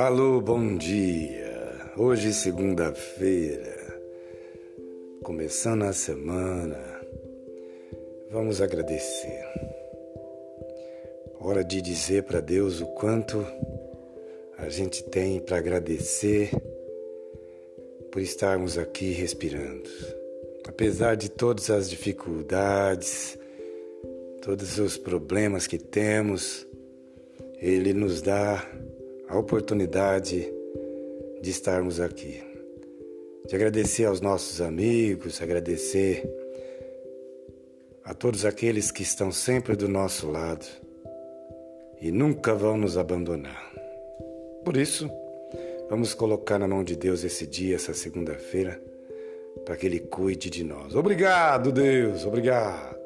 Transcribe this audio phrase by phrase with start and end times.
[0.00, 1.92] Alô, bom dia.
[1.96, 4.00] Hoje, segunda-feira,
[5.24, 6.78] começando a semana,
[8.30, 9.42] vamos agradecer.
[11.40, 13.44] Hora de dizer para Deus o quanto
[14.56, 16.50] a gente tem para agradecer
[18.12, 19.90] por estarmos aqui respirando.
[20.64, 23.36] Apesar de todas as dificuldades,
[24.42, 26.64] todos os problemas que temos,
[27.60, 28.64] Ele nos dá
[29.28, 30.50] a oportunidade
[31.40, 32.42] de estarmos aqui.
[33.46, 36.28] De agradecer aos nossos amigos, agradecer
[38.04, 40.66] a todos aqueles que estão sempre do nosso lado
[42.00, 43.70] e nunca vão nos abandonar.
[44.64, 45.10] Por isso,
[45.90, 48.82] vamos colocar na mão de Deus esse dia, essa segunda-feira,
[49.64, 50.94] para que Ele cuide de nós.
[50.94, 52.97] Obrigado, Deus, obrigado.